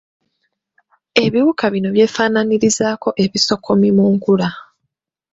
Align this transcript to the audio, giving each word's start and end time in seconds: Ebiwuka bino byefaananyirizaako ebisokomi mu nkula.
Ebiwuka 1.23 1.65
bino 1.73 1.89
byefaananyirizaako 1.95 3.09
ebisokomi 3.23 3.87
mu 3.97 4.05
nkula. 4.13 4.49